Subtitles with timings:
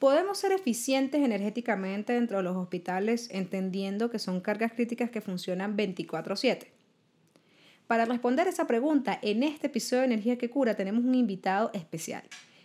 [0.00, 5.76] ¿Podemos ser eficientes energéticamente dentro de los hospitales entendiendo que son cargas críticas que funcionan
[5.76, 6.68] 24/7?
[7.86, 12.22] Para responder esa pregunta, en este episodio de Energía que Cura tenemos un invitado especial,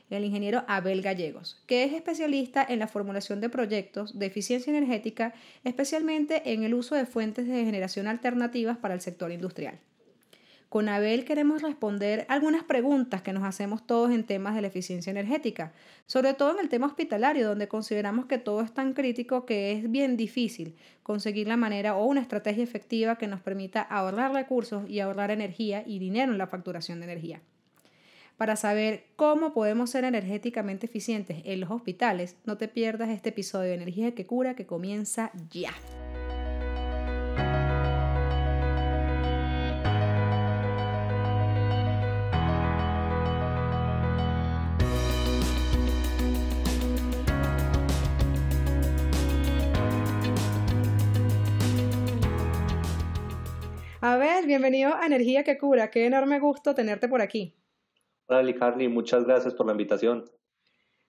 [0.09, 5.33] el ingeniero Abel Gallegos, que es especialista en la formulación de proyectos de eficiencia energética,
[5.65, 9.77] especialmente en el uso de fuentes de generación alternativas para el sector industrial.
[10.69, 15.11] Con Abel queremos responder algunas preguntas que nos hacemos todos en temas de la eficiencia
[15.11, 15.73] energética,
[16.05, 19.89] sobre todo en el tema hospitalario, donde consideramos que todo es tan crítico que es
[19.89, 24.99] bien difícil conseguir la manera o una estrategia efectiva que nos permita ahorrar recursos y
[24.99, 27.41] ahorrar energía y dinero en la facturación de energía.
[28.37, 33.69] Para saber cómo podemos ser energéticamente eficientes en los hospitales, no te pierdas este episodio
[33.69, 35.71] de Energía que Cura que comienza ya.
[54.07, 55.89] A ver, bienvenido a Energía que Cura.
[55.89, 57.55] Qué enorme gusto tenerte por aquí.
[58.27, 60.25] Hola, Licarni, muchas gracias por la invitación.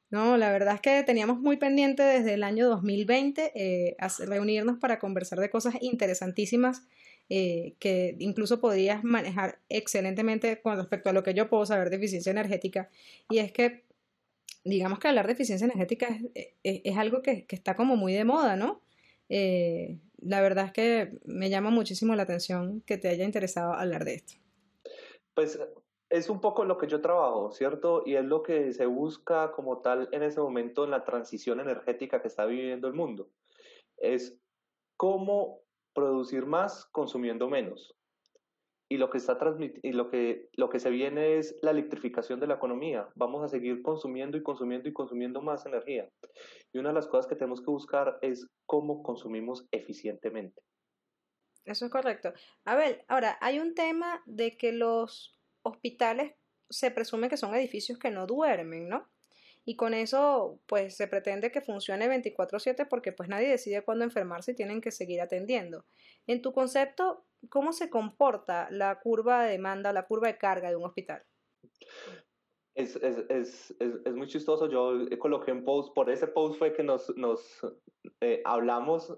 [0.09, 4.99] No, la verdad es que teníamos muy pendiente desde el año 2020 eh, reunirnos para
[4.99, 6.89] conversar de cosas interesantísimas
[7.29, 11.97] eh, que incluso podías manejar excelentemente con respecto a lo que yo puedo saber de
[11.97, 12.89] eficiencia energética.
[13.29, 13.85] Y es que,
[14.65, 16.19] digamos que hablar de eficiencia energética
[16.63, 18.81] es, algo que, está como muy de moda, ¿no?
[19.29, 24.05] Eh, la verdad es que me llama muchísimo la atención que te haya interesado hablar
[24.05, 24.35] de esto.
[25.35, 25.59] Pues
[26.09, 28.03] es un poco lo que yo trabajo, ¿cierto?
[28.07, 32.23] Y es lo que se busca como tal en ese momento en la transición energética
[32.23, 33.29] que está viviendo el mundo.
[33.97, 34.39] Es
[34.97, 35.61] cómo
[35.93, 37.97] producir más consumiendo menos
[38.89, 39.37] y lo que está
[39.83, 43.09] y lo que lo que se viene es la electrificación de la economía.
[43.17, 46.09] Vamos a seguir consumiendo y consumiendo y consumiendo más energía.
[46.73, 50.63] Y una de las cosas que tenemos que buscar es cómo consumimos eficientemente.
[51.65, 52.33] Eso es correcto.
[52.65, 56.35] A ver, ahora hay un tema de que los hospitales
[56.71, 59.09] se presume que son edificios que no duermen, ¿no?
[59.65, 64.53] Y con eso, pues se pretende que funcione 24/7 porque pues nadie decide cuándo enfermarse
[64.53, 65.85] y tienen que seguir atendiendo.
[66.29, 70.77] En tu concepto, ¿cómo se comporta la curva de demanda, la curva de carga de
[70.77, 71.23] un hospital?
[72.75, 74.69] Es, es, es, es muy chistoso.
[74.69, 77.61] Yo coloqué un post, por ese post fue que nos, nos
[78.21, 79.17] eh, hablamos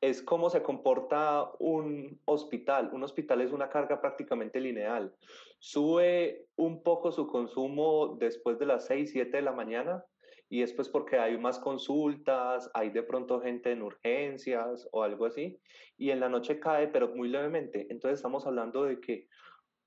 [0.00, 2.90] es cómo se comporta un hospital.
[2.92, 5.14] Un hospital es una carga prácticamente lineal.
[5.58, 10.04] Sube un poco su consumo después de las 6, 7 de la mañana
[10.50, 15.60] y después porque hay más consultas, hay de pronto gente en urgencias o algo así,
[15.96, 17.86] y en la noche cae, pero muy levemente.
[17.90, 19.28] Entonces estamos hablando de que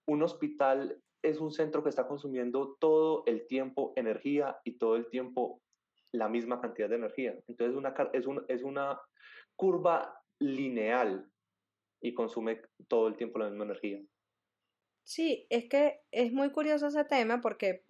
[0.07, 5.07] un hospital es un centro que está consumiendo todo el tiempo energía y todo el
[5.09, 5.61] tiempo
[6.11, 7.35] la misma cantidad de energía.
[7.47, 8.99] Entonces una, es, es una
[9.55, 11.29] curva lineal
[12.01, 14.01] y consume todo el tiempo la misma energía.
[15.03, 17.83] Sí, es que es muy curioso ese tema porque,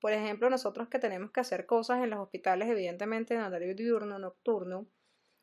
[0.00, 4.18] por ejemplo, nosotros que tenemos que hacer cosas en los hospitales, evidentemente en horario diurno,
[4.18, 4.88] nocturno,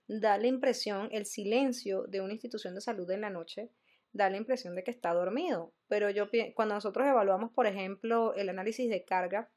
[0.07, 3.71] da la impresión, el silencio de una institución de salud en la noche,
[4.13, 5.73] da la impresión de que está dormido.
[5.87, 9.51] Pero yo, cuando nosotros evaluamos, por ejemplo, el análisis de carga,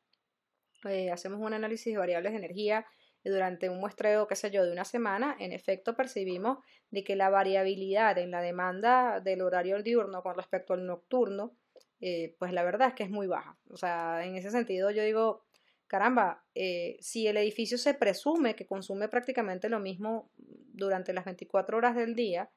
[0.85, 2.87] eh, hacemos un análisis de variables de energía
[3.25, 6.59] durante un muestreo, qué sé yo, de una semana, en efecto percibimos
[6.91, 11.55] de que la variabilidad en la demanda del horario diurno con respecto al nocturno,
[12.01, 13.59] eh, pues la verdad es que es muy baja.
[13.71, 15.45] O sea, en ese sentido yo digo,
[15.87, 21.77] caramba, eh, si el edificio se presume que consume prácticamente lo mismo durante las 24
[21.77, 22.51] horas del día,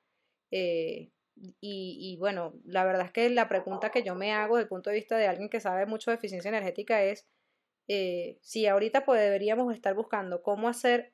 [0.52, 1.12] eh,
[1.60, 4.90] y, bueno, la verdad es que la pregunta que yo me hago desde el punto
[4.90, 7.28] de vista de alguien que sabe mucho de eficiencia energética es,
[7.88, 11.12] eh, si ahorita pues deberíamos estar buscando cómo hacer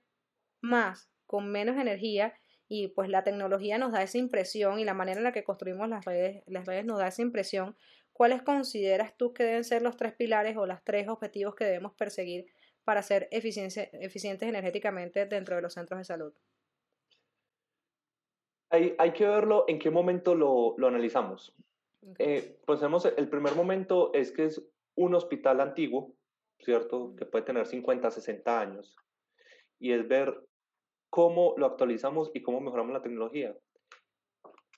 [0.62, 2.34] más con menos energía
[2.68, 5.88] y pues la tecnología nos da esa impresión y la manera en la que construimos
[5.90, 7.78] las redes, las redes nos da esa impresión,
[8.19, 11.94] ¿cuáles consideras tú que deben ser los tres pilares o los tres objetivos que debemos
[11.94, 12.47] perseguir
[12.84, 16.33] para ser eficientes energéticamente dentro de los centros de salud?
[18.71, 21.56] Hay, hay que verlo en qué momento lo, lo analizamos.
[22.18, 22.81] Eh, pues
[23.16, 26.13] el primer momento es que es un hospital antiguo,
[26.60, 27.15] ¿cierto?
[27.15, 28.98] Que puede tener 50, 60 años.
[29.80, 30.45] Y es ver
[31.10, 33.56] cómo lo actualizamos y cómo mejoramos la tecnología.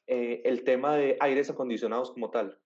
[0.05, 2.61] Eh, el tema de aires acondicionados como tal.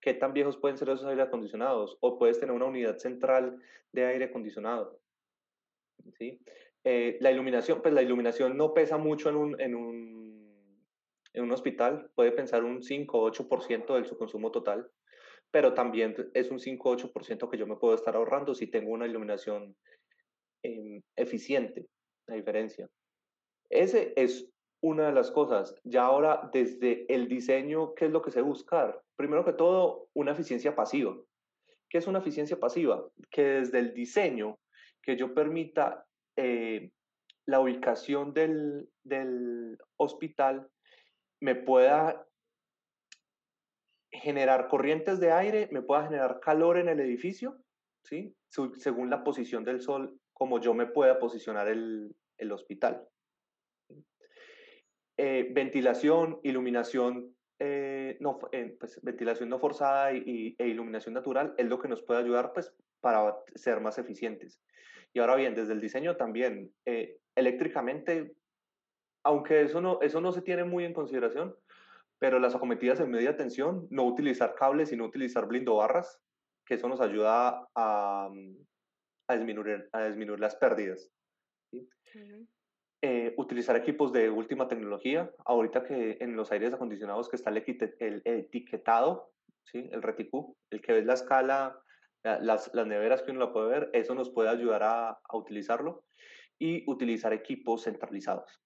[0.00, 1.96] ¿Qué tan viejos pueden ser esos aires acondicionados?
[2.00, 3.60] O puedes tener una unidad central
[3.92, 5.00] de aire acondicionado.
[6.18, 6.40] ¿sí?
[6.84, 10.86] Eh, la iluminación, pues la iluminación no pesa mucho en un, en un,
[11.34, 14.90] en un hospital, puede pensar un 5 o 8% de su consumo total
[15.50, 19.76] pero también es un 5-8% que yo me puedo estar ahorrando si tengo una iluminación
[20.62, 21.86] em, eficiente,
[22.26, 22.88] la diferencia.
[23.68, 24.48] Ese es
[24.82, 25.74] una de las cosas.
[25.84, 29.00] Ya ahora, desde el diseño, ¿qué es lo que se buscar?
[29.16, 31.16] Primero que todo, una eficiencia pasiva.
[31.88, 33.04] ¿Qué es una eficiencia pasiva?
[33.30, 34.58] Que desde el diseño,
[35.02, 36.06] que yo permita
[36.36, 36.90] eh,
[37.46, 40.68] la ubicación del, del hospital,
[41.40, 42.26] me pueda
[44.12, 47.58] generar corrientes de aire, me pueda generar calor en el edificio,
[48.04, 48.34] ¿sí?
[48.48, 53.06] según la posición del sol, como yo me pueda posicionar el, el hospital.
[55.22, 61.66] Eh, ventilación, iluminación, eh, no, eh, pues, ventilación no forzada y, e iluminación natural es
[61.66, 62.72] lo que nos puede ayudar pues,
[63.02, 64.62] para ser más eficientes.
[65.12, 66.72] Y ahora bien, desde el diseño también,
[67.34, 68.34] eléctricamente,
[69.22, 71.54] aunque eso no, eso no se tiene muy en consideración,
[72.18, 76.18] pero las acometidas en media tensión, no utilizar cables, sino utilizar blindobarras,
[76.64, 78.30] que eso nos ayuda a,
[79.28, 81.12] a, disminuir, a disminuir las pérdidas.
[83.02, 85.30] Eh, utilizar equipos de última tecnología.
[85.46, 89.32] Ahorita que en los aires acondicionados que está el, etiquetado,
[89.64, 89.88] ¿sí?
[89.90, 91.80] el reticú, el que ves la escala,
[92.22, 96.04] las, las, neveras que uno la puede ver, eso nos puede ayudar a, utilizarlo.
[96.58, 98.60] Y utilizar equipos centralizados.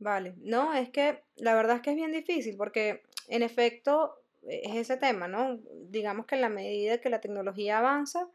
[0.00, 4.74] Vale, no, es que la verdad es que es bien difícil porque en efecto es
[4.74, 5.60] ese tema, ¿no?
[5.88, 8.28] Digamos que en la medida que la tecnología avanza,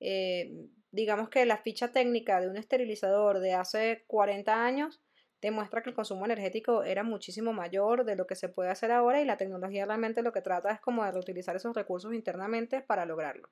[0.00, 0.52] eh,
[0.90, 5.00] digamos que la ficha técnica de un esterilizador de hace 40 años
[5.40, 9.20] demuestra que el consumo energético era muchísimo mayor de lo que se puede hacer ahora
[9.20, 13.06] y la tecnología realmente lo que trata es como de reutilizar esos recursos internamente para
[13.06, 13.48] lograrlo.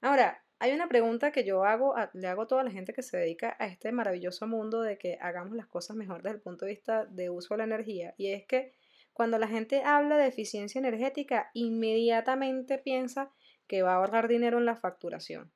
[0.00, 3.16] Ahora, hay una pregunta que yo hago, le hago a toda la gente que se
[3.16, 6.72] dedica a este maravilloso mundo de que hagamos las cosas mejor desde el punto de
[6.72, 8.72] vista de uso de la energía y es que
[9.12, 13.32] cuando la gente habla de eficiencia energética inmediatamente piensa
[13.66, 15.50] que va a ahorrar dinero en la facturación.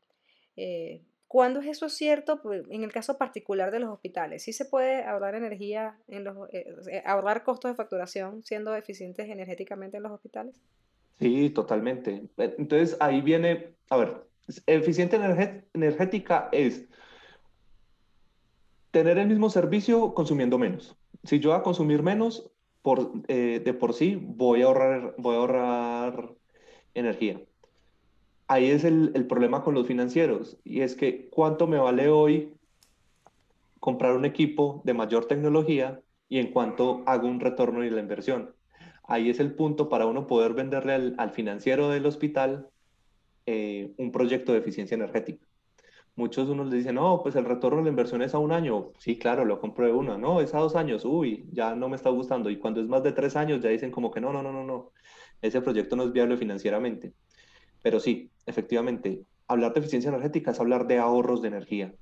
[0.56, 2.40] Eh, ¿Cuándo es eso cierto?
[2.42, 6.48] Pues, en el caso particular de los hospitales, ¿sí se puede ahorrar energía, en los,
[6.52, 10.54] eh, eh, ahorrar costos de facturación siendo eficientes energéticamente en los hospitales?
[11.18, 12.22] Sí, totalmente.
[12.36, 14.22] Entonces ahí viene, a ver,
[14.66, 15.16] eficiente
[15.74, 16.84] energética es
[18.90, 20.96] tener el mismo servicio consumiendo menos.
[21.24, 22.50] Si yo voy a consumir menos,
[22.82, 26.34] por, de por sí voy a ahorrar, voy a ahorrar
[26.94, 27.40] energía
[28.54, 32.54] ahí es el, problema con los financieros y es que cuánto me vale hoy
[33.80, 38.54] comprar un equipo de mayor tecnología y en cuánto hago un retorno de la inversión.
[39.06, 42.68] Ahí es el punto para uno poder venderle al, financiero del hospital
[43.44, 45.44] eh, un proyecto de eficiencia energética.
[46.16, 48.92] Muchos unos le dicen, no, pues el retorno de la inversión es a un año.
[48.98, 50.16] Sí, claro, lo compro de uno.
[50.16, 51.04] No, es a dos años.
[51.04, 52.50] Uy, ya no me está gustando.
[52.50, 54.62] Y cuando es más de tres años, ya dicen como que no, no, no, no,
[54.64, 54.92] no.
[55.42, 57.14] Ese proyecto no es viable financieramente.
[57.84, 61.94] Pero sí, efectivamente, hablar de eficiencia energética es hablar de ahorros de energía.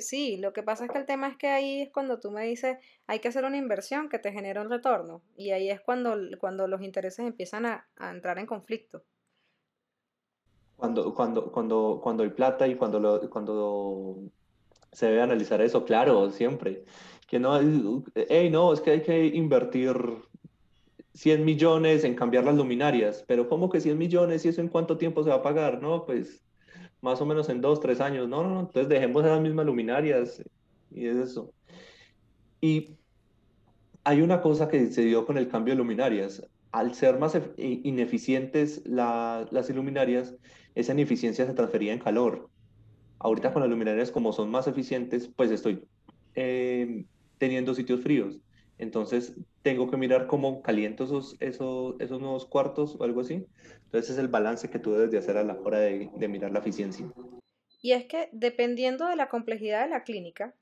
[0.00, 2.44] sí, lo que pasa es que el tema es que ahí es cuando tú me
[2.44, 5.22] dices, hay que hacer una inversión que te genera un retorno.
[5.36, 9.04] Y ahí es cuando, cuando los intereses empiezan a, entrar en conflicto.
[10.74, 14.16] Cuando, cuando, cuando, cuando hay plata y cuando, lo, cuando
[14.90, 16.84] se debe analizar eso, claro, siempre.
[17.28, 17.60] Que no,
[18.16, 19.94] hey, no, es que hay que invertir
[21.14, 24.96] 100 millones en cambiar las luminarias, pero ¿cómo que 100 millones y eso en cuánto
[24.98, 25.82] tiempo se va a pagar?
[25.82, 26.42] No, pues
[27.02, 28.28] más o menos en dos, tres años.
[28.28, 30.42] No, no, no, entonces dejemos esas mismas luminarias
[30.90, 31.52] y es eso.
[32.60, 32.96] Y
[34.04, 36.42] hay una cosa que se dio con el cambio de luminarias.
[36.70, 40.34] Al ser más ineficientes las iluminarias,
[40.74, 42.48] esa ineficiencia se transfería en calor.
[43.18, 45.86] Ahorita con las luminarias, como son más eficientes, pues estoy
[46.34, 47.04] eh,
[47.38, 48.38] teniendo sitios fríos.
[48.82, 53.46] Entonces tengo que mirar cómo caliento esos, esos, esos nuevos cuartos o algo así.
[53.84, 56.58] Entonces es el balance que tú debes de hacer a la hora de, mirar la
[56.58, 57.06] eficiencia.
[57.80, 60.56] Y es que dependiendo de la complejidad de la clínica,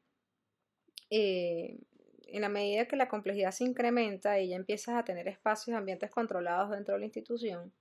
[1.09, 1.79] eh,
[2.27, 6.11] en la medida que la complejidad se incrementa y ya empiezas a tener espacios, ambientes
[6.11, 7.73] controlados dentro de la institución,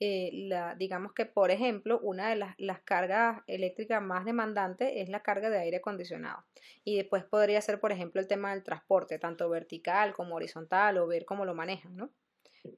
[0.00, 5.08] eh, la, digamos que, por ejemplo, una de las, las, cargas eléctricas más demandantes es
[5.08, 6.44] la carga de aire acondicionado.
[6.84, 11.06] Y después podría ser, por ejemplo, el tema del transporte, tanto vertical como horizontal, o
[11.06, 12.10] ver cómo lo manejan, ¿no?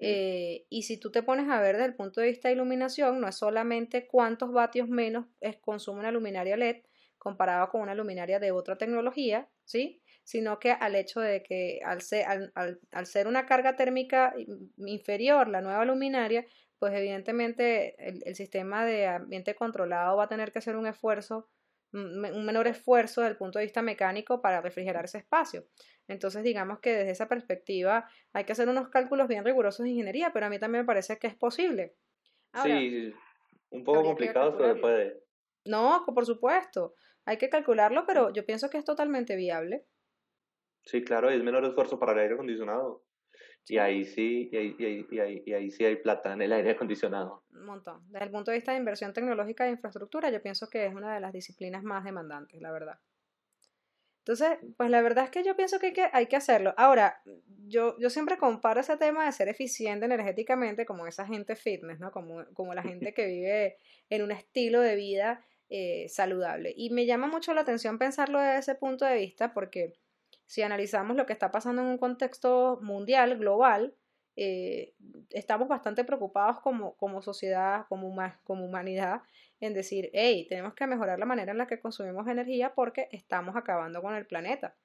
[0.01, 3.21] Eh, y si tú te pones a ver desde el punto de vista de iluminación,
[3.21, 5.27] no es solamente cuántos vatios menos
[5.61, 6.83] consume una luminaria LED
[7.19, 10.03] comparado con una luminaria de otra tecnología, ¿sí?
[10.25, 14.35] sino que al hecho de que al ser, al, al ser una carga térmica
[14.79, 16.47] inferior la nueva luminaria,
[16.79, 21.49] pues evidentemente el, sistema de ambiente controlado va a tener que hacer un esfuerzo,
[21.93, 25.65] un menor esfuerzo desde el punto de vista mecánico para refrigerar ese espacio.
[26.09, 30.33] Entonces, digamos que desde esa perspectiva hay que hacer unos cálculos bien rigurosos de ingeniería,
[30.33, 31.95] pero a mí también me parece que es posible.
[32.63, 33.15] sí,
[33.71, 35.25] un poco complicado, pero se puede.
[35.65, 36.95] No, por supuesto.
[37.25, 39.87] Hay que calcularlo, pero yo pienso que es totalmente viable.
[40.85, 43.05] Sí, claro, es menor esfuerzo para el aire acondicionado.
[43.67, 44.85] Y ahí sí, y ahí, y,
[45.19, 47.45] ahí, y, ahí, sí hay plata en el aire acondicionado.
[47.51, 48.03] Un montón.
[48.11, 51.15] Desde el punto de vista de inversión tecnológica e infraestructura, yo pienso que es una
[51.15, 52.99] de las disciplinas más demandantes, la verdad.
[54.19, 56.75] Entonces, pues la verdad es que yo pienso que hay que, hay que hacerlo.
[56.79, 57.23] Ahora,
[57.67, 62.11] yo, yo siempre comparo ese tema de ser eficiente energéticamente como esa gente fitness, ¿no?
[62.11, 63.77] Como, como la gente que vive
[64.09, 66.73] en un estilo de vida eh, saludable.
[66.77, 69.93] Y me llama mucho la atención pensarlo desde ese punto de vista porque
[70.47, 73.95] si analizamos lo que está pasando en un contexto mundial, global,
[74.37, 74.95] eh,
[75.31, 79.23] estamos bastante preocupados como, como sociedad, como, como humanidad,
[79.61, 83.57] en decir, hey, tenemos que mejorar la manera en la que consumimos energía porque estamos
[83.57, 84.77] acabando con el planeta.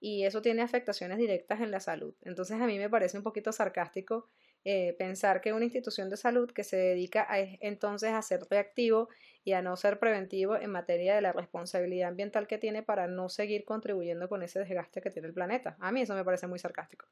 [0.00, 2.14] Y eso tiene afectaciones directas en la salud.
[2.22, 4.28] Entonces a mí me parece un poquito sarcástico
[4.64, 9.08] eh, pensar que una institución de salud que se dedica a, entonces a ser reactivo
[9.44, 13.28] y a no ser preventivo en materia de la responsabilidad ambiental que tiene para no
[13.28, 15.76] seguir contribuyendo con ese desgaste que tiene el planeta.
[15.80, 17.06] A mí eso me parece muy sarcástico.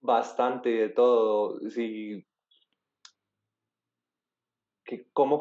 [0.00, 1.58] Bastante de todo.
[1.70, 2.24] Sí.
[5.12, 5.40] ¿Cómo,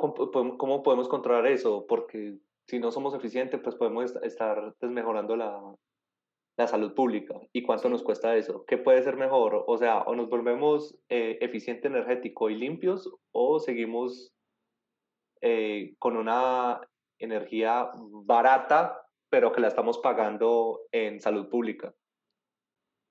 [0.58, 1.86] ¿Cómo podemos controlar eso?
[1.88, 5.76] Porque si no somos eficientes, pues podemos estar desmejorando la,
[6.58, 8.66] la salud pública y cuánto nos cuesta eso.
[8.66, 9.64] ¿Qué puede ser mejor?
[9.68, 14.34] O sea, o nos volvemos eh, eficiente energético y limpios o seguimos
[15.42, 16.82] eh, con una
[17.20, 17.90] energía
[18.26, 21.94] barata, pero que la estamos pagando en salud pública.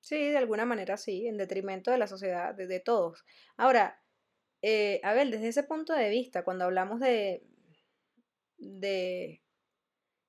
[0.01, 3.25] Sí, de alguna manera sí, en detrimento de la sociedad, de, todos.
[3.57, 4.01] Ahora,
[4.63, 7.43] eh, a ver, desde ese punto de vista, cuando hablamos de,
[8.57, 9.43] de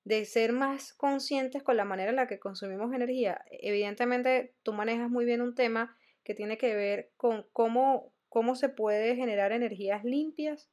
[0.03, 3.43] de ser más conscientes con la manera en la que consumimos energía.
[3.51, 8.70] Evidentemente, tú manejas muy bien un tema que tiene que ver con cómo, cómo se
[8.70, 10.70] puede generar energías limpias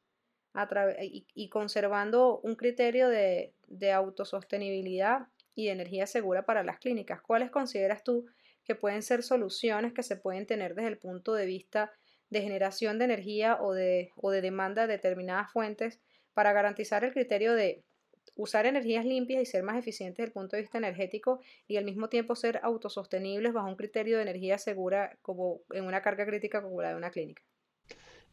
[0.55, 0.69] a
[1.03, 7.21] y, y, conservando un criterio de, de autosostenibilidad y de energía segura para las clínicas.
[7.21, 8.27] ¿Cuáles consideras tú
[8.65, 11.93] que pueden ser soluciones que se pueden tener desde el punto de vista
[12.31, 16.01] de generación de energía o de, o de demanda de determinadas fuentes
[16.35, 17.83] para garantizar el criterio de
[18.35, 21.85] usar energías limpias y ser más eficientes desde el punto de vista energético y al
[21.85, 26.63] mismo tiempo ser autosostenibles bajo un criterio de energía segura como en una carga crítica
[26.63, 27.43] como la de una clínica.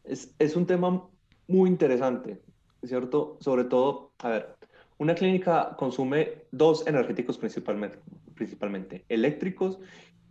[0.04, 1.10] Es, es un tema
[1.48, 2.42] muy interesante,
[2.84, 3.38] ¿cierto?
[3.40, 4.56] Sobre todo, a ver,
[4.98, 8.00] una clínica consume dos energéticos principalmente,
[8.34, 9.80] principalmente eléctricos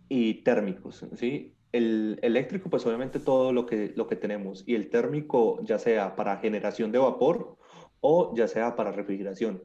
[0.09, 1.53] y térmicos, ¿sí?
[1.71, 6.15] El eléctrico, pues obviamente todo lo que, lo que tenemos, y el térmico, ya sea
[6.15, 7.57] para generación de vapor
[7.99, 9.63] o ya sea para refrigeración.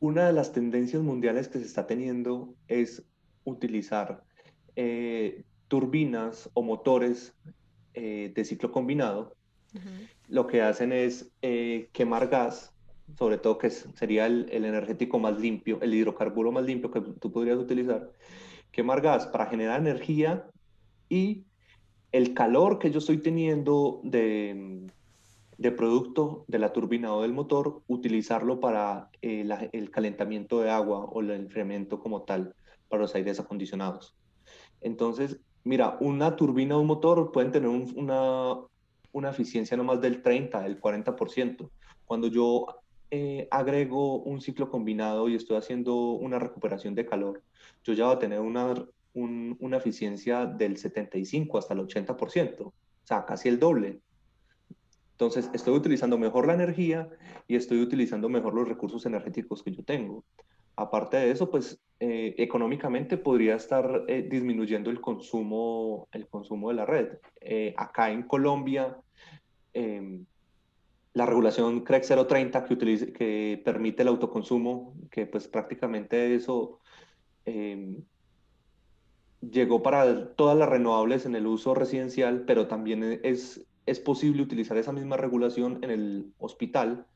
[0.00, 3.04] Una de las tendencias mundiales que se está teniendo es
[3.44, 4.22] utilizar
[4.76, 7.34] eh, turbinas o motores
[7.94, 9.36] eh, de ciclo combinado.
[10.28, 12.74] Lo que hacen es eh, quemar gas,
[13.16, 17.58] sobre todo que sería el, energético más limpio, el hidrocarburo más limpio que tú podrías
[17.58, 18.10] utilizar,
[18.70, 20.48] quemar gas para generar energía
[21.08, 21.44] y
[22.12, 24.86] el calor que yo estoy teniendo de,
[25.58, 31.04] de producto de la turbina o del motor, utilizarlo para eh, el calentamiento de agua
[31.04, 32.54] o el enfriamiento como tal
[32.88, 34.16] para los aires acondicionados.
[34.80, 38.54] Entonces, mira, una turbina o un motor pueden tener una,
[39.12, 41.70] una eficiencia no más del 30, del 40%.
[42.04, 42.66] Cuando yo
[43.10, 47.42] eh, agrego un ciclo combinado y estoy haciendo una recuperación de calor,
[47.84, 48.74] yo ya voy a tener una,
[49.14, 52.74] una eficiencia del 75 hasta el 80%, o
[53.04, 54.00] sea, casi el doble.
[55.12, 57.08] Entonces, estoy utilizando mejor la energía
[57.48, 60.24] y estoy utilizando mejor los recursos energéticos que yo tengo.
[60.78, 66.74] Aparte de eso, pues eh, económicamente podría estar eh, disminuyendo el consumo, el consumo de
[66.76, 67.18] la red.
[67.40, 68.96] Eh, acá en Colombia,
[69.72, 70.24] em,
[71.14, 76.78] la regulación CREC 030 que, que permite el autoconsumo, que pues prácticamente eso
[77.44, 78.04] em,
[79.40, 84.76] llegó para todas las renovables en el uso residencial, pero también es es posible utilizar
[84.76, 87.06] esa misma regulación en el hospital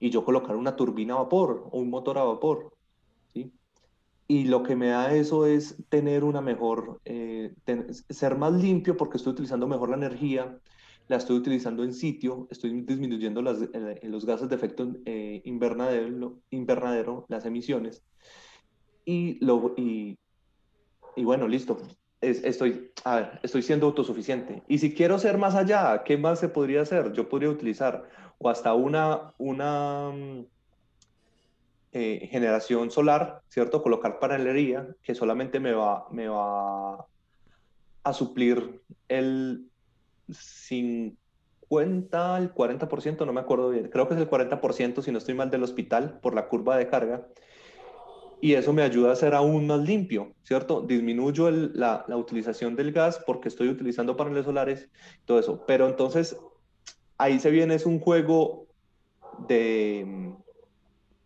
[0.00, 2.72] y yo colocar una turbina a vapor o un motor a vapor.
[4.28, 7.52] Y lo que me da eso es tener una mejor, eh,
[8.08, 10.58] ser más limpio porque estoy utilizando mejor la energía,
[11.08, 16.40] la estoy utilizando en sitio, estoy disminuyendo las, eh, los gases de efecto eh, invernadero,
[16.50, 18.02] invernadero, las emisiones.
[19.04, 20.16] Y, lo, y,
[21.16, 21.78] y bueno, listo,
[22.22, 24.62] estoy, a ver, estoy siendo autosuficiente.
[24.68, 27.12] Y si quiero ser más allá, ¿qué más se podría hacer?
[27.12, 30.46] Yo podría utilizar o hasta una, una mm,
[31.92, 33.82] eh, generación solar, ¿cierto?
[33.82, 37.06] Colocar panelería que solamente me va, me va
[38.04, 39.68] a suplir el
[40.28, 41.16] 50%
[41.72, 45.34] 50 al 40%, no me acuerdo bien, creo que es el 40% si no estoy
[45.34, 47.26] mal del hospital por la curva de carga.
[48.42, 50.82] Y eso me ayuda a ser aún más limpio, ¿cierto?
[50.82, 54.90] Disminuyo la, la, utilización del gas porque estoy utilizando paneles solares,
[55.24, 55.64] todo eso.
[55.64, 56.36] Pero entonces
[57.18, 58.66] ahí se viene, es un juego
[59.46, 60.34] de,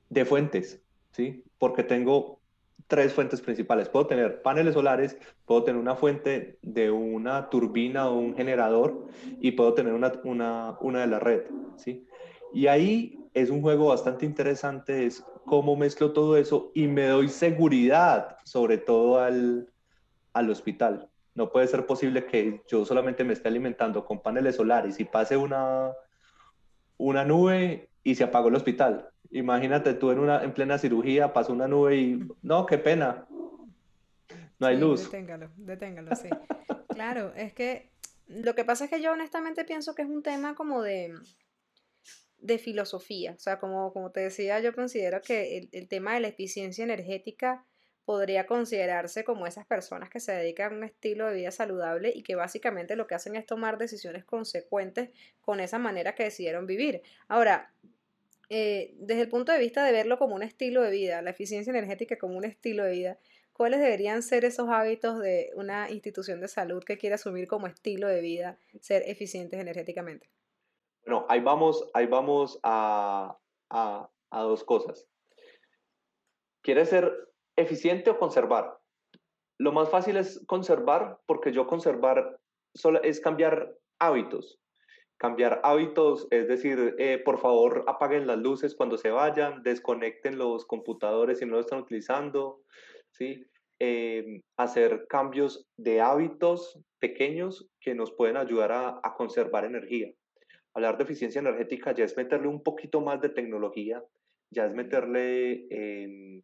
[0.09, 0.83] de fuentes,
[1.13, 1.45] ¿sí?
[1.59, 2.41] Porque tengo
[2.87, 3.89] tres fuentes principales.
[3.89, 9.07] Puedo tener paneles solares, puedo tener una fuente de una turbina o un generador
[9.41, 11.43] y puedo tener una, una, una de la red,
[11.77, 12.07] ¿sí?
[12.53, 17.29] Y ahí es un juego bastante interesante, es cómo mezclo todo eso y me doy
[17.29, 19.71] seguridad, sobre todo al,
[20.33, 21.09] al hospital.
[21.35, 25.37] No puede ser posible que yo solamente me esté alimentando con paneles solares y pase
[25.37, 25.93] una,
[26.97, 29.11] una nube y se apagó el hospital.
[29.31, 33.27] Imagínate tú en, una, en plena cirugía, pasó una nube y no, qué pena.
[34.59, 35.05] No hay luz.
[35.05, 36.29] Deténgalo, deténgalo, sí.
[36.89, 37.91] claro, es que
[38.27, 41.15] lo que pasa es que yo honestamente pienso que es un tema como de,
[42.39, 43.33] de filosofía.
[43.33, 46.85] O sea, como, como te decía, yo considero que el, el tema de la eficiencia
[46.85, 47.65] energética
[48.07, 52.23] podría considerarse como esas personas que se dedican a un estilo de vida saludable y
[52.23, 57.03] que básicamente lo que hacen es tomar decisiones consecuentes con esa manera que decidieron vivir.
[57.27, 57.73] Ahora,
[58.49, 61.71] eh, desde el punto de vista de verlo como un estilo de vida, la eficiencia
[61.71, 63.19] energética como un estilo de vida,
[63.53, 68.07] ¿cuáles deberían ser esos hábitos de una institución de salud que quiere asumir como estilo
[68.07, 70.31] de vida ser eficientes energéticamente?
[71.05, 73.37] Bueno, ahí vamos, ahí vamos a,
[73.71, 75.07] a, dos cosas.
[76.63, 77.13] ¿Quieres ser
[77.57, 78.79] eficiente o conservar?
[79.59, 82.39] Lo más fácil es conservar, porque yo conservar
[82.75, 84.59] solo es cambiar hábitos
[85.19, 90.67] cambiar hábitos, es decir, eh, por favor apaguen las luces cuando se vayan, desconecten los
[90.67, 92.63] computadores si no lo están utilizando,
[93.13, 93.45] ¿sí?
[93.79, 100.11] Em, hacer cambios de hábitos pequeños que nos pueden ayudar a, a, conservar energía.
[100.75, 104.03] Hablar de eficiencia energética ya es meterle un poquito más de tecnología,
[104.51, 106.43] ya es meterle eh,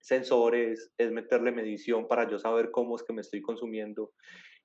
[0.00, 4.12] sensores, es meterle medición para yo saber cómo es que me estoy consumiendo.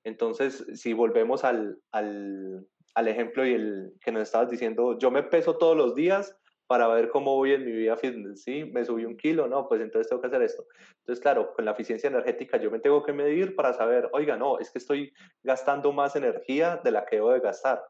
[0.07, 2.67] Entonces, si volvemos al, al
[2.97, 6.87] al ejemplo y el que nos estabas diciendo, yo me peso todos los días para
[6.87, 8.65] ver cómo voy en mi vida fitness, ¿sí?
[8.65, 10.65] Me subí un kilo, no, pues entonces tengo que hacer esto.
[11.01, 14.57] Entonces, claro, con la eficiencia energética yo me tengo que medir para saber, oiga, no,
[14.57, 17.83] es que estoy gastando más energía de la que debo de gastar,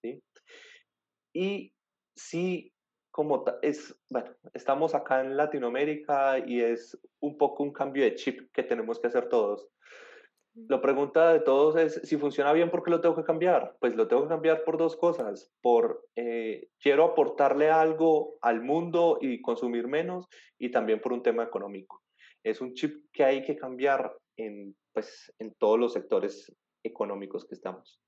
[0.00, 0.22] ¿sí?
[1.34, 1.74] Y
[2.14, 2.72] sí,
[3.10, 8.52] como es, bueno, estamos acá en Latinoamérica y es un poco un cambio de chip
[8.52, 9.68] que tenemos que hacer todos.
[10.54, 13.76] La pregunta de todos es, si funciona bien, ¿por qué lo tengo que cambiar?
[13.80, 15.52] Pues lo tengo que cambiar por dos cosas.
[15.62, 20.26] Por, eh, quiero aportarle algo al mundo y consumir menos,
[20.58, 22.02] y también por un tema económico.
[22.42, 27.54] Es un chip que hay que cambiar en, pues, en todos los sectores económicos que
[27.54, 28.00] estamos.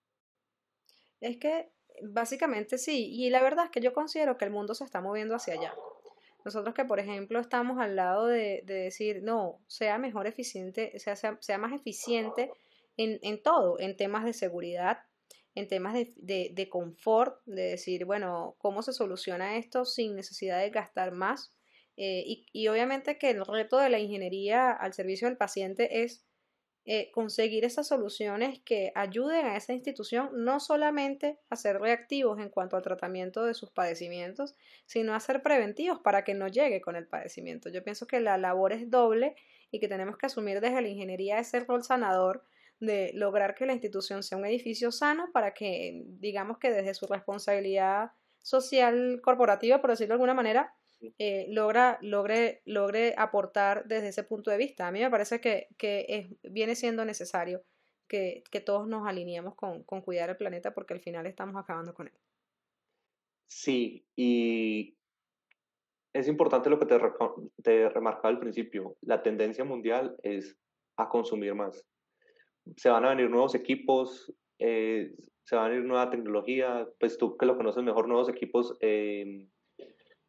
[1.21, 1.71] Es que
[2.03, 5.37] básicamente sí, y la verdad es que yo considero que el mundo se está moviendo
[5.37, 5.75] hacia allá.
[6.45, 11.59] Nosotros que, por ejemplo, estamos al lado de, decir, no, sea mejor eficiente, sea, sea,
[11.59, 12.51] más eficiente
[12.97, 14.99] en, en, todo, en temas de seguridad,
[15.55, 20.61] en temas de, de, de, confort, de decir, bueno, ¿cómo se soluciona esto sin necesidad
[20.61, 21.53] de gastar más?
[21.97, 26.27] Eh, y, y obviamente que el reto de la ingeniería al servicio del paciente es
[26.85, 32.49] eh, conseguir esas soluciones que ayuden a esa institución no solamente a ser reactivos en
[32.49, 36.97] cuanto al tratamiento de sus padecimientos, sino a ser preventivos para que no llegue con
[36.97, 37.69] el padecimiento.
[37.69, 39.37] Yo pienso que la labor es doble
[39.71, 42.45] y que tenemos que asumir desde la ingeniería ese rol sanador
[42.81, 47.07] de lograr que la institución sea un edificio sano para que, digamos que desde su
[47.07, 48.11] responsabilidad
[48.43, 50.75] social corporativa, por decirlo de alguna manera,
[51.19, 54.87] eh, logra, logre, logre aportar desde ese punto de vista.
[54.87, 57.63] A mí me parece que, que es, viene siendo necesario
[58.09, 61.95] que, que todos nos alineemos con, con, cuidar el planeta porque al final estamos acabando
[61.95, 62.15] con él.
[63.47, 64.97] Sí, y
[66.13, 66.99] es importante lo que te,
[67.63, 68.97] te remarcaba al principio.
[69.01, 70.57] La tendencia mundial es
[70.97, 71.87] a consumir más.
[72.77, 77.37] Se van a venir nuevos equipos, eh, se va a venir nueva tecnología, pues tú
[77.37, 79.49] que lo conoces mejor, nuevos equipos eh,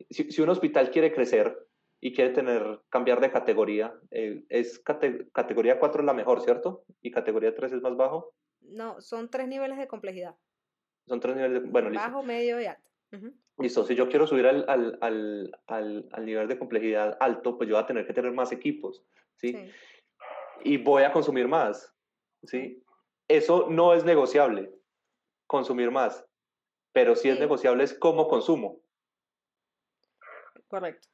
[0.10, 1.58] si, un hospital quiere crecer
[2.00, 6.84] y quiere tener, cambiar de categoría, eh, es categoría 4 la mejor, ¿cierto?
[7.02, 8.34] Y categoría 3 es más bajo.
[8.62, 10.36] No, son tres niveles de complejidad.
[11.08, 12.90] Son tres niveles de, bueno, Bajo, medio y alto.
[13.60, 14.98] Listo, si yo quiero subir al, al,
[15.68, 19.06] al, al, nivel de complejidad alto, pues yo voy a tener que tener más equipos,
[19.36, 19.56] ¿sí?
[20.64, 21.94] Y voy a consumir más,
[22.44, 22.84] ¿sí?
[23.28, 24.74] Eso no es negociable,
[25.46, 26.26] consumir más,
[26.94, 27.30] pero sí, sí.
[27.30, 28.83] es negociable es cómo consumo.
[30.74, 31.08] Correcto,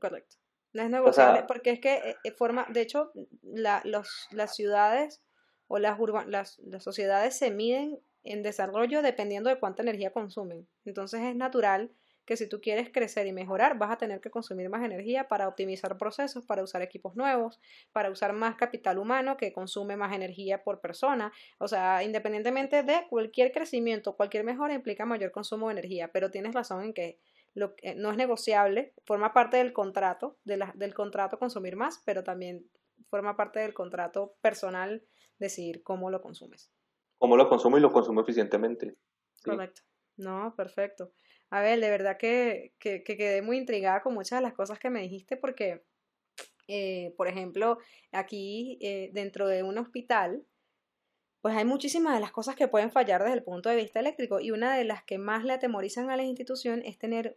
[0.00, 0.34] correcto.
[0.72, 5.22] No es negociable porque es que eh, eh, forma, de hecho, la, los, las ciudades
[5.68, 10.66] o las, las, las sociedades se miden en desarrollo dependiendo de cuánta energía consumen.
[10.84, 11.92] Entonces es natural
[12.24, 15.46] que si tú quieres crecer y mejorar, vas a tener que consumir más energía para
[15.46, 17.60] optimizar procesos, para usar equipos nuevos,
[17.92, 21.32] para usar más capital humano que consume más energía por persona.
[21.58, 26.54] O sea, independientemente de cualquier crecimiento, cualquier mejora implica mayor consumo de energía, pero tienes
[26.54, 27.18] razón en que
[27.54, 32.70] lo, no es negociable, forma parte del contrato, del contrato consumir más, pero también
[33.08, 35.02] forma parte del contrato personal
[35.38, 36.70] decidir cómo lo consumes.
[37.18, 38.96] Cómo lo consumo y lo consumo eficientemente.
[39.42, 39.82] Correcto.
[40.16, 41.12] No, perfecto.
[41.50, 44.90] A ver, de verdad que, que, quedé muy intrigada con muchas de las cosas que
[44.90, 45.82] me dijiste porque,
[46.68, 47.78] eh, por ejemplo,
[48.12, 50.44] aquí eh, dentro de un hospital,
[51.40, 54.40] pues hay muchísimas de las cosas que pueden fallar desde el punto de vista eléctrico
[54.40, 57.36] y una de las que más le atemorizan a la institución es tener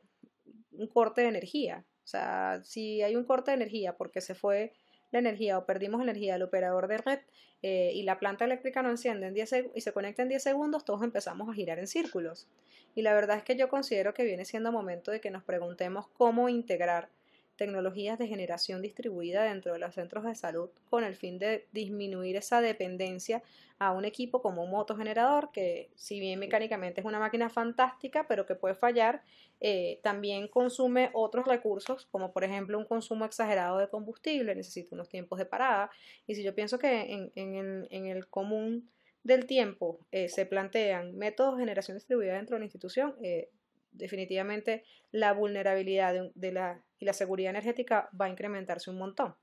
[0.71, 1.85] un corte de energía.
[2.03, 4.73] O sea, si hay un corte de energía porque se fue
[5.11, 7.19] la energía o perdimos energía del operador de red
[7.61, 10.83] eh, y la planta eléctrica no enciende en 10 y se conecta en 10 segundos,
[10.83, 12.47] todos empezamos a girar en círculos.
[12.95, 16.07] Y la verdad es que yo considero que viene siendo momento de que nos preguntemos
[16.09, 17.09] cómo integrar
[17.55, 22.35] tecnologías de generación distribuida dentro de los centros de salud con el fin de disminuir
[22.35, 23.43] esa dependencia
[23.79, 28.45] a un equipo como un motogenerador que si bien mecánicamente es una máquina fantástica pero
[28.45, 29.21] que puede fallar
[29.59, 35.09] eh, también consume otros recursos como por ejemplo un consumo exagerado de combustible necesita unos
[35.09, 35.89] tiempos de parada.
[36.27, 38.89] Y si yo pienso que en, el, común
[39.23, 43.49] del tiempo eh, se plantean métodos de generación distribuida dentro de la institución eh,
[43.93, 49.35] definitivamente la vulnerabilidad de, la, y la seguridad energética va a incrementarse un montón.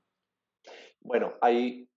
[0.99, 1.87] Bueno, ahí,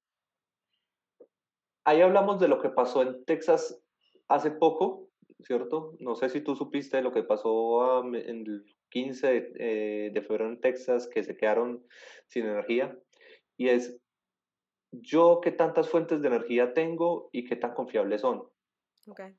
[1.85, 3.83] ahí hablamos de lo que pasó en Texas
[4.29, 5.11] hace poco,
[5.43, 5.97] ¿cierto?
[6.01, 10.61] No sé si tú supiste lo que pasó en el 15 eh, de, febrero en
[10.61, 11.85] Texas, que se quedaron
[12.29, 12.97] sin energía.
[13.57, 14.01] Y es,
[14.93, 18.49] yo qué tantas fuentes de energía tengo y qué tan confiables son.
[19.07, 19.37] Okay.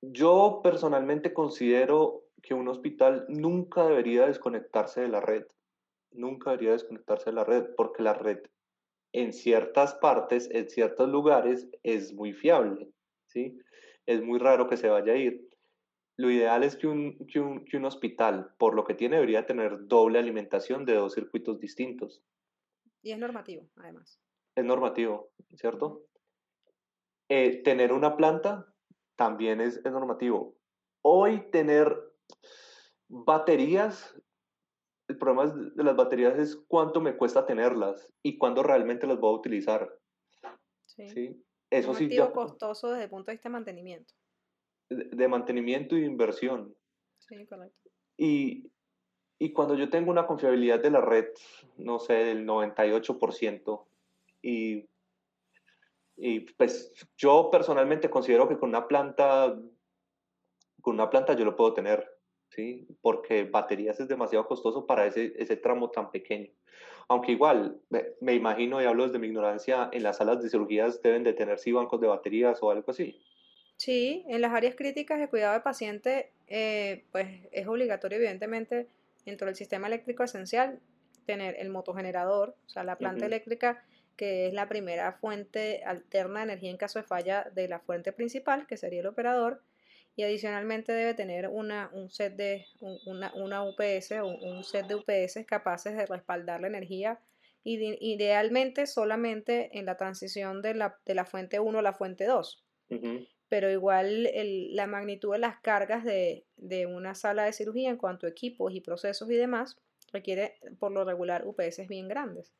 [0.00, 5.44] Yo personalmente considero que un hospital nunca debería desconectarse de la red,
[6.12, 8.38] nunca debería desconectarse de la red, porque la red
[9.12, 12.90] en ciertas partes, en ciertos lugares, es muy fiable,
[13.26, 13.58] ¿sí?
[14.06, 15.48] Es muy raro que se vaya a ir.
[16.16, 19.46] Lo ideal es que un, que un, que un hospital, por lo que tiene, debería
[19.46, 22.22] tener doble alimentación de dos circuitos distintos.
[23.02, 24.20] Y es normativo, además.
[24.54, 26.04] Es normativo, ¿cierto?
[27.28, 28.66] Eh, tener una planta
[29.18, 30.56] también es, normativo.
[31.02, 31.94] Hoy tener
[33.08, 34.16] baterías,
[35.08, 39.34] el problema de las baterías es cuánto me cuesta tenerlas y cuándo realmente las voy
[39.34, 39.92] a utilizar.
[40.86, 41.44] Sí.
[41.70, 42.16] Eso es un sí.
[42.32, 44.14] costoso desde el punto de vista de mantenimiento.
[44.88, 46.74] De, mantenimiento y de inversión.
[47.18, 47.90] Sí, correcto.
[48.16, 48.70] Y,
[49.38, 51.26] y cuando yo tengo una confiabilidad de la red,
[51.76, 53.84] no sé, del 98%,
[54.42, 54.88] y
[56.18, 59.56] y pues yo personalmente considero que con una planta,
[60.82, 62.10] con una planta yo lo puedo tener,
[62.50, 62.88] ¿sí?
[63.00, 66.50] Porque baterías es demasiado costoso para ese, ese tramo tan pequeño.
[67.08, 67.80] Aunque igual,
[68.20, 71.58] me, imagino y hablo desde mi ignorancia, en las salas de cirugías deben de tener
[71.58, 73.22] sí bancos de baterías o algo así.
[73.76, 78.88] Sí, en las áreas críticas de cuidado de paciente, eh, pues es obligatorio, evidentemente,
[79.24, 80.80] dentro del sistema eléctrico esencial,
[81.26, 83.84] tener el motogenerador, o sea, la planta eléctrica
[84.18, 88.12] que es la primera fuente alterna de energía en caso de falla de la fuente
[88.12, 89.62] principal, que sería el operador,
[90.16, 92.66] y adicionalmente debe tener una, un set de,
[93.06, 97.20] una, una UPS o un set de UPS capaces de respaldar la energía
[97.62, 102.64] idealmente solamente en la transición de la, de la fuente 1 a la fuente 2.
[103.48, 104.28] Pero igual
[104.72, 108.74] la magnitud de las cargas de, de, una sala de cirugía en cuanto a equipos
[108.74, 109.76] y procesos y demás
[110.12, 112.52] requiere por lo regular UPS bien grandes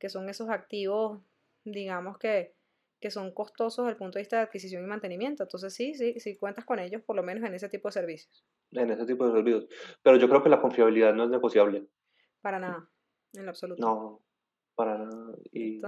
[0.00, 1.20] que son esos activos,
[1.64, 2.54] digamos que,
[2.98, 5.44] que son costosos desde el punto de vista de adquisición y mantenimiento.
[5.44, 8.44] Entonces sí, sí, sí cuentas con ellos por lo menos en ese tipo de servicios.
[8.72, 9.66] En ese tipo de servicios.
[10.02, 11.86] Pero yo creo que la confiabilidad no es negociable.
[12.40, 12.88] Para nada,
[13.34, 13.80] en lo absoluto.
[13.80, 14.22] No,
[14.74, 15.34] para nada.
[15.52, 15.80] Y...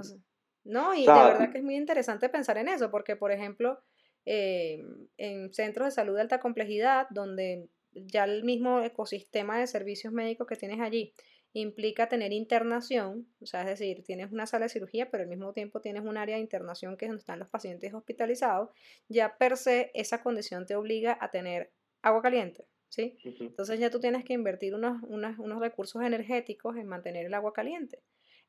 [0.64, 3.80] no, y de verdad que es muy interesante pensar en eso, porque por ejemplo,
[4.26, 4.84] eh,
[5.16, 10.46] en centros de salud de alta complejidad, donde ya el mismo ecosistema de servicios médicos
[10.46, 11.14] que tienes allí
[11.60, 15.52] implica tener internación, o sea, es decir, tienes una sala de cirugía, pero al mismo
[15.52, 18.70] tiempo tienes un área de internación que es donde están los pacientes hospitalizados,
[19.08, 23.18] ya per se esa condición te obliga a tener agua caliente, ¿sí?
[23.24, 27.98] Entonces ya tú tienes que invertir unos, unos, recursos energéticos en mantener el agua caliente.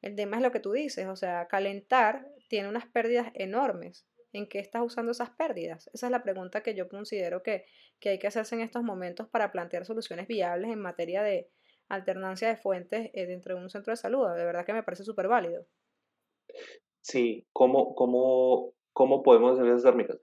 [0.02, 4.06] El tema es lo que tú dices, o sea, calentar tiene unas pérdidas enormes.
[4.32, 5.90] ¿En qué estás usando esas pérdidas?
[5.94, 7.66] Esa es la pregunta que yo considero que,
[8.00, 11.52] que hay que hacerse en estos momentos para plantear soluciones viables en materia de,
[11.94, 14.28] alternancia de fuentes eh, dentro de un centro de salud.
[14.36, 15.66] De verdad que me parece súper válido.
[17.02, 20.20] Sí, como, como ¿Cómo podemos hacer esas térmicas?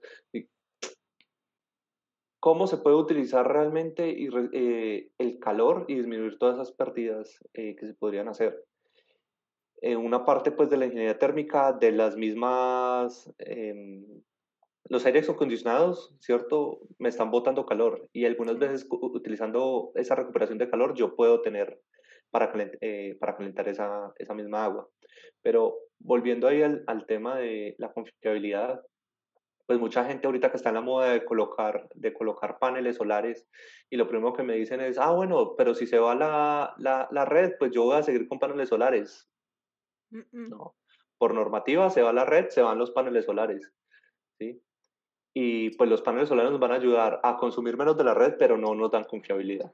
[2.39, 4.15] ¿Cómo se puede utilizar realmente
[4.53, 8.65] eh, el calor y disminuir todas esas pérdidas eh, que se podrían hacer?
[9.81, 14.05] En una parte pues de la ingeniería térmica, de las mismas, em,
[14.91, 16.81] los aires acondicionados, ¿cierto?
[16.99, 21.79] Me están botando calor y algunas veces utilizando esa recuperación de calor yo puedo tener
[22.29, 22.51] para,
[22.81, 24.89] eh, para calentar esa, esa misma agua.
[25.41, 28.81] Pero volviendo ahí al, al tema de la confiabilidad,
[29.65, 33.47] pues mucha gente ahorita que está en la moda de colocar, de colocar paneles solares
[33.89, 37.07] y lo primero que me dicen es, ah, bueno, pero si se va la, la,
[37.11, 39.25] la red, pues yo voy a seguir con paneles solares.
[40.33, 40.75] No,
[41.17, 43.71] por normativa se va la red, se van los paneles solares.
[44.37, 44.61] ¿sí?
[45.33, 48.35] Y pues los paneles solares nos van a ayudar a consumir menos de la red,
[48.37, 49.71] pero no nos dan confiabilidad.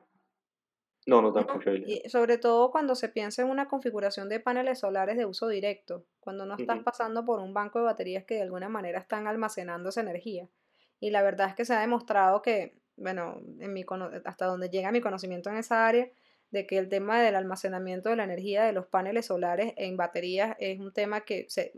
[1.08, 2.02] No nos dan confiabilidad.
[2.04, 6.06] Y sobre todo cuando se piensa en una configuración de paneles solares de uso directo,
[6.20, 9.90] cuando no estás pasando por un banco de baterías que de alguna manera están almacenando
[9.90, 10.48] esa energía.
[11.00, 13.86] Y la verdad es que se ha demostrado que, bueno, en mi,
[14.26, 16.10] hasta donde llega mi conocimiento en esa área,
[16.52, 20.56] de que el tema del almacenamiento de la energía de los paneles solares en baterías
[20.60, 21.74] es un tema que se,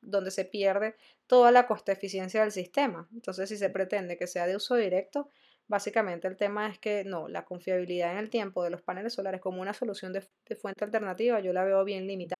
[0.00, 0.96] donde se pierde
[1.26, 3.08] toda la coste eficiencia del sistema.
[3.12, 5.30] Entonces, si se pretende que sea de uso directo,
[5.72, 9.40] Básicamente el tema es que no, la confiabilidad en el tiempo de los paneles solares
[9.40, 10.20] como una solución de,
[10.56, 12.36] fuente alternativa yo la veo bien limitada.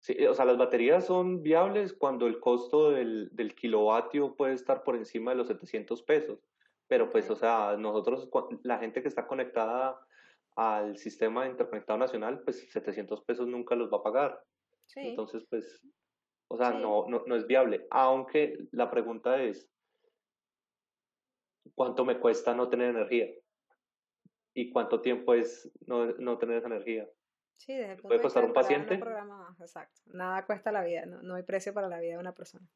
[0.00, 4.82] Sí, o sea, las baterías son viables cuando el costo del, del kilovatio puede estar
[4.82, 6.40] por encima de los 700 pesos.
[6.88, 8.28] Pero pues, o sea, nosotros,
[8.64, 9.98] la gente que está conectada
[10.56, 14.40] al sistema interconectado nacional, pues 700 pesos nunca los va a pagar.
[14.86, 15.00] Sí.
[15.00, 15.82] Entonces, pues,
[16.48, 17.86] o sea, no, no, no es viable.
[17.90, 19.68] Aunque la pregunta es,
[21.74, 23.26] cuánto me cuesta no tener energía
[24.54, 27.08] y cuánto tiempo es no, no tener esa energía.
[27.56, 29.00] Sí, desde el punto ¿Puede costar un paciente?
[29.60, 30.02] exacto.
[30.06, 32.66] Nada cuesta la vida, no, no, hay precio para la vida de una persona.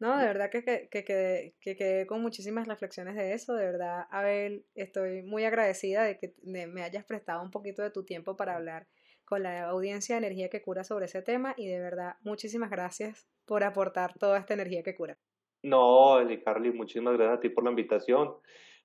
[0.00, 3.54] No, de verdad que, que, que, que, quedé con muchísimas reflexiones de eso.
[3.54, 8.04] De verdad, Abel, estoy muy agradecida de que me hayas prestado un poquito de tu
[8.04, 8.86] tiempo para hablar
[9.28, 13.28] con la audiencia de Energía que Cura sobre ese tema y de verdad, muchísimas gracias
[13.44, 15.18] por aportar toda esta energía que cura.
[15.62, 18.36] No, Eli Carly, muchísimas gracias a ti por la invitación.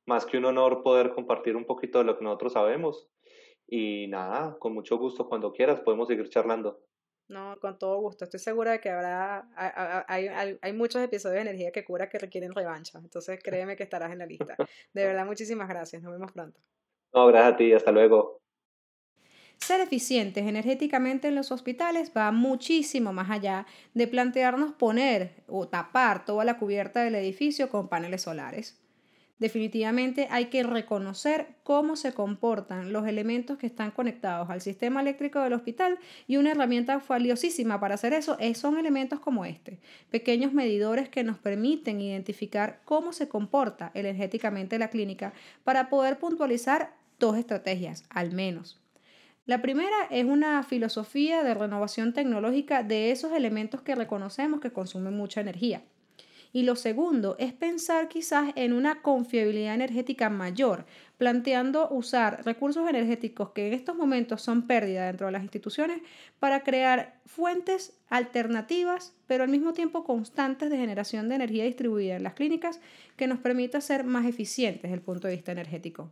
[0.06, 3.08] Más que un honor poder compartir un poquito de lo que nosotros sabemos.
[3.67, 6.82] Y nada, con mucho gusto, cuando quieras, podemos seguir charlando.
[7.33, 8.25] No, con todo gusto.
[8.25, 9.47] Estoy segura de que habrá,
[10.07, 12.99] hay, hay, hay, muchos episodios de energía que cura que requieren revancha.
[12.99, 14.55] Entonces créeme que estarás en la lista.
[14.93, 16.03] De verdad, muchísimas gracias.
[16.03, 16.61] Nos vemos pronto.
[17.11, 17.73] No, gracias a ti.
[17.73, 18.39] Hasta luego.
[19.57, 23.65] Ser eficientes energéticamente en los hospitales va muchísimo más allá
[23.95, 28.82] de plantearnos poner o tapar toda la cubierta del edificio con paneles solares.
[29.43, 35.41] Definitivamente hay que reconocer cómo se comportan los elementos que están conectados al sistema eléctrico
[35.41, 39.79] del hospital y una herramienta valiosísima para hacer eso son elementos como este,
[40.10, 45.34] pequeños medidores que nos permiten identificar cómo se comporta energéticamente la clínica
[45.65, 48.79] para poder puntualizar dos estrategias, al menos.
[49.45, 55.17] La primera es una filosofía de renovación tecnológica de esos elementos que reconocemos que consumen
[55.17, 55.84] mucha energía.
[56.55, 60.85] Y lo segundo es pensar quizás en una confiabilidad energética mayor,
[61.17, 66.03] planteando usar recursos energéticos que en estos momentos son pérdida dentro de las instituciones
[66.39, 72.23] para crear fuentes alternativas, pero al mismo tiempo constantes de generación de energía distribuida en
[72.23, 72.79] las clínicas
[73.17, 76.11] que nos permita ser más eficientes desde el punto de vista energético.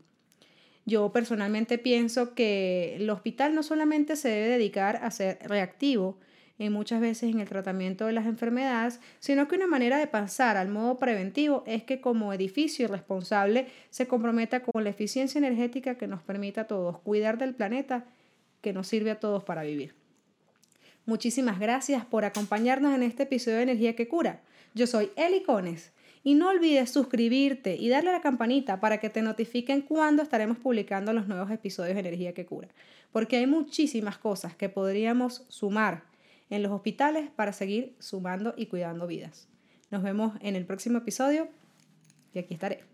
[0.85, 6.17] Yo personalmente pienso que el hospital no solamente se debe dedicar a ser reactivo,
[6.61, 10.05] en eh, muchas veces en el tratamiento de las enfermedades, sino que una manera de
[10.05, 15.95] pasar al modo preventivo es que como edificio responsable se comprometa con la eficiencia energética
[15.95, 18.05] que nos permita a todos cuidar del planeta
[18.61, 19.95] que nos sirve a todos para vivir.
[21.07, 24.41] Muchísimas gracias por acompañarnos en este episodio de Energía que Cura.
[24.75, 25.91] Yo soy Eli Cones
[26.23, 30.59] y no olvides suscribirte y darle a la campanita para que te notifiquen cuando estaremos
[30.59, 32.67] publicando los nuevos episodios de Energía que Cura.
[33.11, 36.10] Porque hay muchísimas cosas que podríamos sumar
[36.51, 39.47] en los hospitales para seguir sumando y cuidando vidas.
[39.89, 41.47] Nos vemos en el próximo episodio
[42.33, 42.90] y aquí estaré.